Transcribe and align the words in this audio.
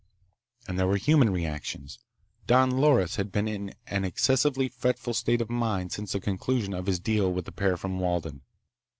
And 0.67 0.79
there 0.79 0.87
were 0.87 0.97
human 0.97 1.29
reactions. 1.29 1.99
Don 2.47 2.71
Loris 2.71 3.17
had 3.17 3.31
been 3.31 3.47
in 3.47 3.75
an 3.85 4.03
excessively 4.03 4.67
fretful 4.67 5.13
state 5.13 5.41
of 5.41 5.49
mind 5.51 5.91
since 5.91 6.13
the 6.13 6.19
conclusion 6.19 6.73
of 6.73 6.87
his 6.87 6.99
deal 6.99 7.31
with 7.31 7.45
the 7.45 7.51
pair 7.51 7.77
from 7.77 7.99
Walden. 7.99 8.41